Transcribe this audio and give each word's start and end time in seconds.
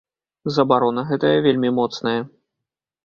Забарона 0.55 1.03
гэтая 1.11 1.33
вельмі 1.49 1.69
моцная. 1.81 2.19